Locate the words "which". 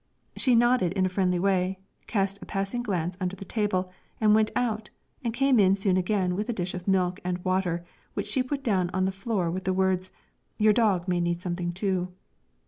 8.15-8.25